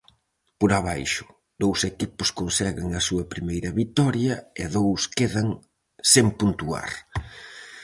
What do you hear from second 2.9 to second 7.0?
a súa primeira vitoria, e dous quedan sen puntuar.